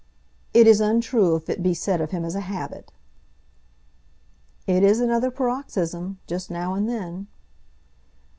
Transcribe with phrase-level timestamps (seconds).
[0.51, 2.91] "It is untrue if it be said of him as a habit."
[4.65, 7.27] "It is another paroxysm, just now and then."